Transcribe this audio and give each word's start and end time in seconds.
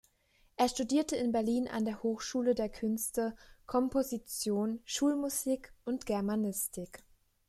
Er 0.57 0.67
studierte 0.67 1.15
in 1.15 1.31
Berlin 1.31 1.67
an 1.67 1.85
der 1.85 2.01
Hochschule 2.01 2.55
der 2.55 2.69
Künste 2.69 3.35
Komposition, 3.67 4.81
Schulmusik 4.83 5.71
und 5.85 6.07
Germanistik. 6.07 7.03